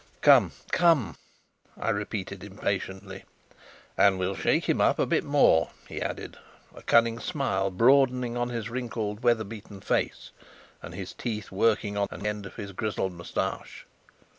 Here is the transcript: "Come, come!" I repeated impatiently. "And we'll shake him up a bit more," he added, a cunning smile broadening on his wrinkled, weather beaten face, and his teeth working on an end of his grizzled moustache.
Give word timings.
"Come, 0.21 0.53
come!" 0.71 1.15
I 1.79 1.91
repeated 1.91 2.43
impatiently. 2.43 3.23
"And 3.95 4.17
we'll 4.17 4.33
shake 4.33 4.67
him 4.67 4.81
up 4.81 4.97
a 4.97 5.05
bit 5.05 5.23
more," 5.23 5.69
he 5.87 6.01
added, 6.01 6.39
a 6.73 6.81
cunning 6.81 7.19
smile 7.19 7.69
broadening 7.69 8.35
on 8.35 8.49
his 8.49 8.67
wrinkled, 8.71 9.19
weather 9.23 9.43
beaten 9.43 9.79
face, 9.79 10.31
and 10.81 10.95
his 10.95 11.13
teeth 11.13 11.51
working 11.51 11.97
on 11.97 12.07
an 12.09 12.25
end 12.25 12.47
of 12.47 12.55
his 12.55 12.71
grizzled 12.71 13.13
moustache. 13.13 13.85